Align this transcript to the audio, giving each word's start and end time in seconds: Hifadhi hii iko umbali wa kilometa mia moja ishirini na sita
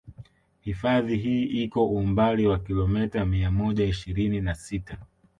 Hifadhi 0.61 1.17
hii 1.17 1.43
iko 1.43 1.87
umbali 1.87 2.47
wa 2.47 2.59
kilometa 2.59 3.25
mia 3.25 3.51
moja 3.51 3.85
ishirini 3.85 4.41
na 4.41 4.55
sita 4.55 4.97